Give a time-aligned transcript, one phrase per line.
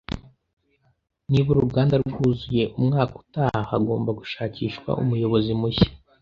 [1.29, 5.89] Niba uruganda rwuzuye umwaka utaha, hagomba gushakishwa umuyobozi mushya